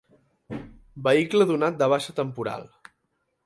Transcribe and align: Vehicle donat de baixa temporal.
Vehicle 1.09 1.47
donat 1.51 1.79
de 1.83 1.91
baixa 1.95 2.17
temporal. 2.23 2.69